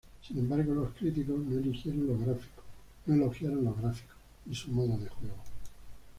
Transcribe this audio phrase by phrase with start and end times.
[0.27, 2.07] Sin embargo los críticos, no elogiaron
[3.65, 4.15] los gráficos
[4.49, 5.37] y su modo de juego.